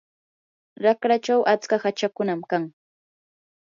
raqrachaw 0.85 1.41
atska 1.53 1.75
hachakunam 1.87 2.41
kan. 2.51 2.63